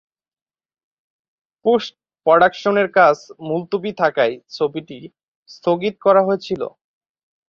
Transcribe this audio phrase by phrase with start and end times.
[1.65, 3.17] পোস্ট-প্রডাকশনের কাজ
[3.47, 4.97] মুলতুবি থাকায় ছবিটি
[5.49, 6.61] স্থগিত করা হয়েছিল।